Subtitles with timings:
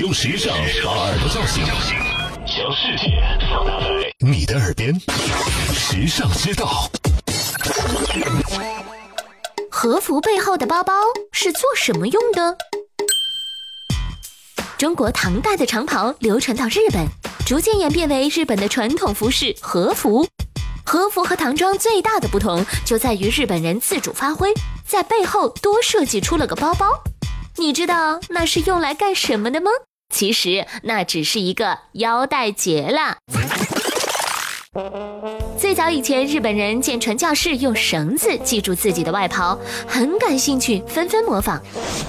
[0.00, 1.64] 用时尚把耳朵叫醒，
[2.46, 4.94] 将世界放大在你的耳边，
[5.74, 6.88] 时尚之道。
[9.68, 10.92] 和服背后的包包
[11.32, 12.56] 是做什么用的？
[14.76, 17.04] 中国唐代的长袍流传到日本，
[17.44, 20.28] 逐渐演变为日本的传统服饰和服。
[20.86, 24.54] 和服和唐装最大的不同就在于日本人自主发挥，
[24.86, 26.86] 在背后多设计出了个包包。
[27.56, 29.72] 你知道那是用来干什么的吗？
[30.12, 33.18] 其实那只是一个腰带结啦。
[35.58, 41.60] 最早以前，日本人见传教士用绳子系住自己的外袍，很感兴趣，纷纷模仿。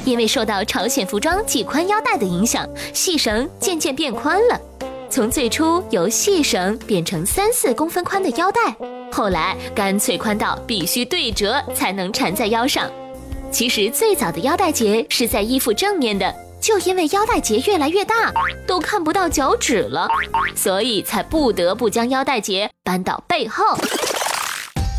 [0.06, 4.60] 因为受到朝鲜服装系宽腰带的影响，细绳渐渐变宽了。
[5.10, 8.76] 从最初由细绳变成三四公分宽的腰带，
[9.12, 12.90] 后来干脆宽到必须对折才能缠在腰上。
[13.52, 16.34] 其实最早的腰带结是在衣服正面的。
[16.70, 18.32] 就因为腰带结越来越大，
[18.68, 20.08] 都看不到脚趾了，
[20.56, 23.76] 所以才不得不将腰带结搬到背后。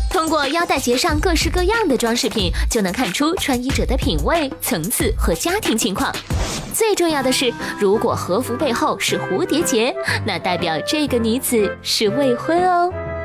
[0.09, 6.13] 通过腰带结上各式各样的装饰品，就能看出穿衣者的品味、层次和家庭情况。
[6.73, 12.91] 最重要的是，如果和服背后是蝴蝶结，那代表这个女子是未婚哦。